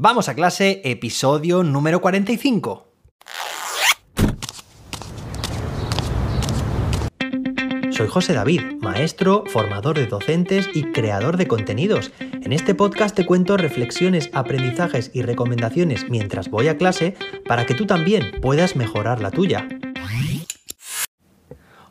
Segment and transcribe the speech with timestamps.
[0.00, 2.86] Vamos a clase, episodio número 45.
[7.90, 12.12] Soy José David, maestro, formador de docentes y creador de contenidos.
[12.20, 17.16] En este podcast te cuento reflexiones, aprendizajes y recomendaciones mientras voy a clase
[17.48, 19.66] para que tú también puedas mejorar la tuya.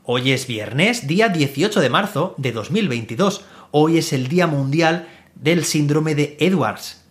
[0.03, 3.43] Hoy es viernes, día 18 de marzo de 2022.
[3.71, 7.03] Hoy es el Día Mundial del Síndrome de Edwards.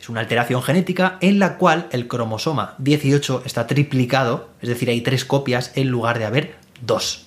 [0.00, 5.02] Es una alteración genética en la cual el cromosoma 18 está triplicado, es decir, hay
[5.02, 7.26] tres copias en lugar de haber dos.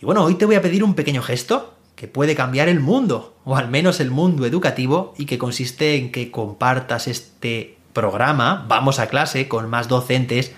[0.00, 3.36] Y bueno, hoy te voy a pedir un pequeño gesto que puede cambiar el mundo,
[3.44, 8.98] o al menos el mundo educativo, y que consiste en que compartas este programa, vamos
[8.98, 10.52] a clase, con más docentes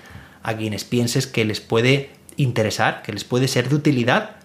[0.45, 4.37] a quienes pienses que les puede interesar, que les puede ser de utilidad.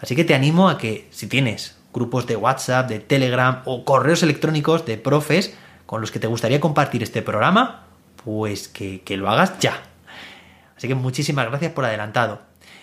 [0.00, 4.24] Así que te animo a que si tienes grupos de WhatsApp, de Telegram o correos
[4.24, 5.54] electrónicos de profes,
[5.86, 7.84] con los que te gustaría compartir este programa,
[8.24, 9.82] pues que, lo hagas ya.
[10.76, 12.40] Así que muchísimas gracias por adelantado.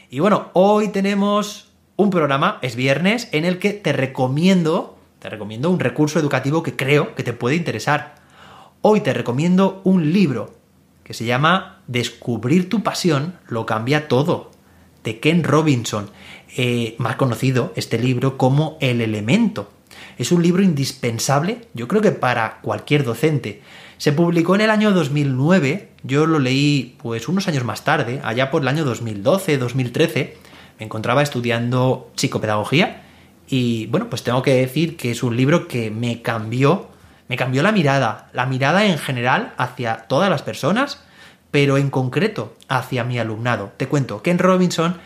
[0.09, 5.70] Y bueno, hoy tenemos un programa, es viernes, en el que te recomiendo, te recomiendo
[5.70, 8.16] un recurso educativo que creo que te puede interesar.
[8.81, 10.53] Hoy te recomiendo un libro
[11.03, 14.52] que se llama Descubrir tu pasión lo cambia todo,
[15.03, 16.09] de Ken Robinson,
[16.56, 19.70] eh, más conocido este libro como El elemento.
[20.22, 23.64] Es un libro indispensable, yo creo que para cualquier docente.
[23.97, 28.52] Se publicó en el año 2009, yo lo leí pues unos años más tarde, allá
[28.52, 30.38] por el año 2012, 2013.
[30.78, 33.02] Me encontraba estudiando psicopedagogía
[33.47, 36.89] y bueno, pues tengo que decir que es un libro que me cambió,
[37.28, 41.03] me cambió la mirada, la mirada en general hacia todas las personas,
[41.50, 43.72] pero en concreto hacia mi alumnado.
[43.75, 44.97] Te cuento, Ken Robinson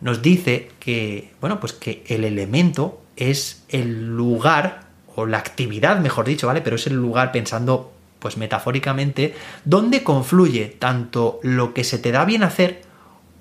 [0.00, 4.82] nos dice que, bueno, pues que el elemento es el lugar,
[5.14, 6.60] o la actividad, mejor dicho, ¿vale?
[6.62, 12.24] Pero es el lugar pensando, pues metafóricamente, donde confluye tanto lo que se te da
[12.24, 12.82] bien hacer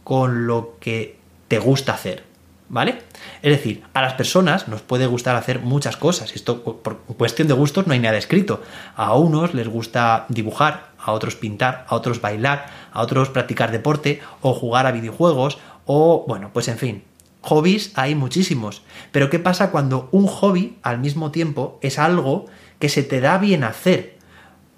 [0.03, 2.23] con lo que te gusta hacer,
[2.69, 2.99] ¿vale?
[3.41, 6.35] Es decir, a las personas nos puede gustar hacer muchas cosas.
[6.35, 8.61] Esto, por cuestión de gustos, no hay nada escrito.
[8.95, 14.21] A unos les gusta dibujar, a otros pintar, a otros bailar, a otros practicar deporte
[14.41, 17.03] o jugar a videojuegos o, bueno, pues en fin,
[17.41, 22.45] Hobbies hay muchísimos, pero ¿qué pasa cuando un hobby al mismo tiempo es algo
[22.79, 24.17] que se te da bien hacer?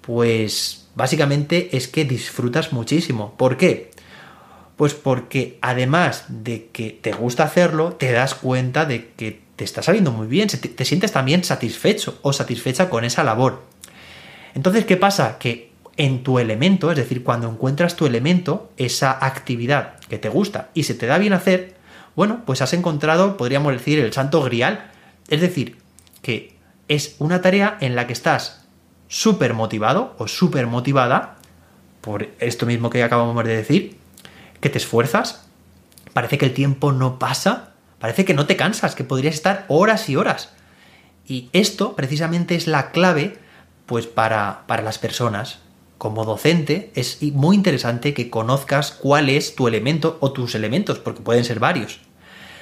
[0.00, 3.34] Pues básicamente es que disfrutas muchísimo.
[3.36, 3.90] ¿Por qué?
[4.76, 9.82] Pues porque además de que te gusta hacerlo, te das cuenta de que te está
[9.82, 13.62] saliendo muy bien, te, sientes también satisfecho o satisfecha con esa labor.
[14.54, 15.38] Entonces, ¿qué pasa?
[15.38, 20.70] Que en tu elemento, es decir, cuando encuentras tu elemento, esa actividad que te gusta
[20.74, 21.74] y se te da bien hacer,
[22.16, 24.90] bueno, pues has encontrado, podríamos decir, el santo grial.
[25.28, 25.78] Es decir,
[26.22, 26.56] que
[26.88, 28.64] es una tarea en la que estás
[29.08, 31.36] súper motivado o súper motivada,
[32.00, 33.96] por esto mismo que acabamos de decir,
[34.60, 35.46] que te esfuerzas,
[36.12, 40.08] parece que el tiempo no pasa, parece que no te cansas, que podrías estar horas
[40.08, 40.50] y horas.
[41.26, 43.38] Y esto precisamente es la clave,
[43.86, 45.58] pues para, para las personas.
[46.04, 51.22] Como docente es muy interesante que conozcas cuál es tu elemento o tus elementos, porque
[51.22, 51.98] pueden ser varios.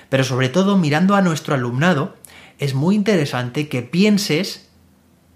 [0.09, 2.15] Pero sobre todo mirando a nuestro alumnado,
[2.61, 4.69] es muy interesante que pienses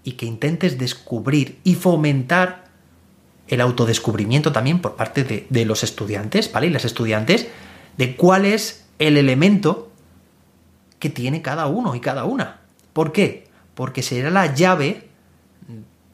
[0.05, 2.69] y que intentes descubrir y fomentar
[3.49, 6.67] el autodescubrimiento también por parte de, los estudiantes, ¿vale?
[6.67, 7.49] Y las estudiantes,
[7.97, 9.91] de cuál es el elemento
[10.99, 12.61] que tiene cada uno y cada una.
[12.93, 13.49] ¿Por qué?
[13.75, 15.09] Porque será la llave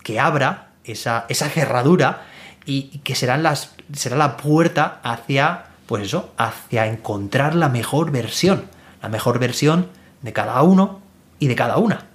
[0.01, 2.23] que abra esa, esa cerradura
[2.65, 8.65] y, que será la puerta hacia pues eso, hacia encontrar la mejor versión,
[9.01, 9.89] la mejor versión
[10.21, 11.01] de cada uno
[11.39, 12.05] y de cada una.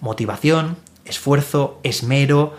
[0.00, 2.56] Motivación, esfuerzo, esmero,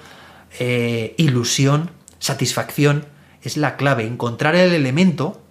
[0.59, 3.05] eh, ilusión, satisfacción,
[3.41, 4.07] es la clave.
[4.07, 5.41] Encontrar el elemento,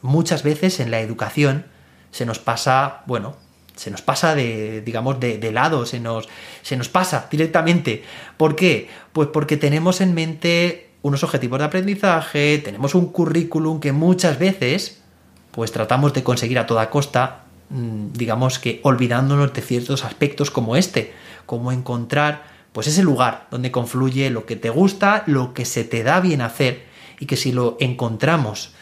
[0.00, 1.66] muchas veces en la educación,
[2.10, 3.36] se nos pasa, bueno,
[3.76, 6.28] se nos pasa de, digamos, de, de, lado, se nos,
[6.62, 8.04] se nos pasa directamente.
[8.36, 8.88] ¿Por qué?
[9.12, 15.02] Pues porque tenemos en mente unos objetivos de aprendizaje, tenemos un currículum que muchas veces
[15.50, 20.76] pues tratamos de conseguir a toda costa, mm, digamos que olvidándonos de ciertos aspectos como
[20.76, 21.12] este,
[21.46, 26.02] como encontrar pues ese lugar donde confluye lo que te gusta, lo que se te
[26.02, 26.86] da bien hacer
[27.20, 28.72] y que si lo encontramos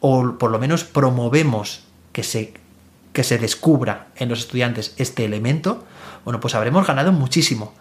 [0.00, 2.52] o por lo menos promovemos que se,
[3.12, 5.84] que se descubra en los estudiantes este elemento,
[6.24, 7.74] bueno, pues habremos ganado muchísimo.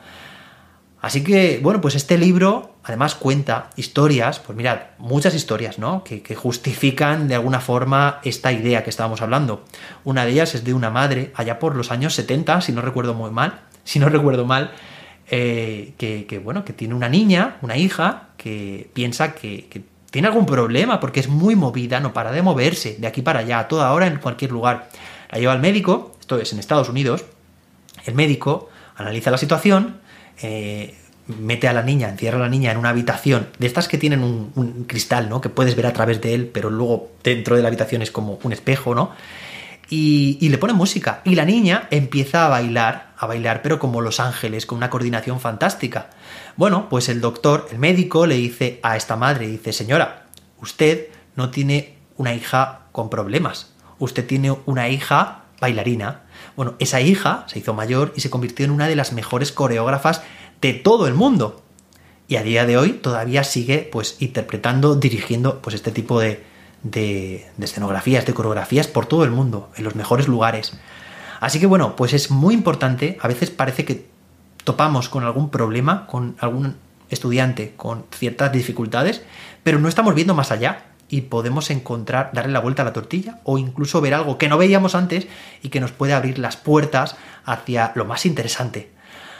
[1.02, 6.04] Así que, bueno, pues este libro además cuenta historias, pues mirad, muchas historias, ¿no?
[6.04, 9.64] Que, justifican de alguna forma esta idea que estábamos hablando.
[10.04, 13.14] Una de ellas es de una madre, allá por los años 70, si no recuerdo
[13.14, 14.72] muy mal, si no recuerdo mal,
[15.30, 20.48] eh, que, bueno, que tiene una niña, una hija, que piensa que, que, tiene algún
[20.48, 23.94] problema porque es muy movida, no para de moverse de aquí para allá, a toda
[23.94, 24.90] hora, en cualquier lugar.
[25.30, 27.26] La lleva al médico, esto es en Estados Unidos,
[28.06, 30.00] el médico analiza la situación,
[30.42, 30.96] eh,
[31.28, 34.24] mete a la niña, encierra a la niña en una habitación de estas que tienen
[34.24, 35.42] un, cristal, ¿no?
[35.42, 38.40] Que puedes ver a través de él, pero luego dentro de la habitación es como
[38.42, 39.12] un espejo, ¿no?
[39.92, 41.22] Y, y, le pone música.
[41.26, 45.40] Y la niña empieza a bailar, a bailar, pero como Los Ángeles, con una coordinación
[45.40, 46.12] fantástica.
[46.58, 50.28] Bueno, pues el doctor, el médico, le dice a esta madre, dice, señora,
[50.62, 53.74] usted no tiene una hija con problemas.
[54.00, 56.22] Usted tiene una hija bailarina.
[56.56, 60.22] Bueno, esa hija se hizo mayor y se convirtió en una de las mejores coreógrafas
[60.62, 61.62] de todo el mundo.
[62.28, 66.44] Y a día de hoy todavía sigue pues interpretando, dirigiendo pues este tipo de,
[66.84, 70.74] de, escenografías, de coreografías por todo el mundo, en los mejores lugares.
[71.40, 74.08] Así que bueno, pues es muy importante, a veces parece que
[74.64, 76.76] topamos con algún problema, con algún
[77.10, 79.24] estudiante con ciertas dificultades,
[79.64, 83.40] pero no estamos viendo más allá y podemos encontrar, darle la vuelta a la tortilla
[83.44, 85.28] o incluso ver algo que no veíamos antes
[85.64, 87.16] y que nos puede abrir las puertas
[87.46, 88.92] hacia lo más interesante,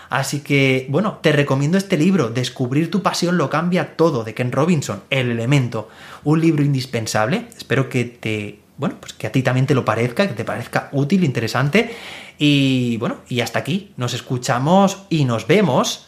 [0.10, 4.52] Así que, bueno, te recomiendo este libro, Descubrir tu pasión lo cambia todo, de Ken
[4.52, 5.88] Robinson, El elemento.
[6.24, 7.46] Un libro indispensable.
[7.56, 10.90] Espero que te, bueno, pues que a ti también te lo parezca, que te parezca
[10.94, 11.96] útil, interesante.
[12.40, 13.94] Y bueno, y hasta aquí.
[13.98, 16.08] Nos escuchamos y nos vemos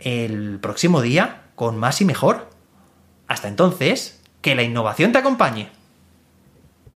[0.00, 2.48] el próximo día con más y mejor.
[3.26, 5.77] Hasta entonces, que la innovación te acompañe.